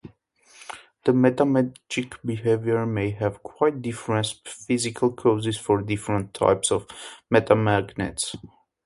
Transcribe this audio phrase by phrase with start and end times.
[1.03, 6.87] The metamagnetic behavior may have quite different physical causes for different types of
[7.31, 8.35] metamagnets.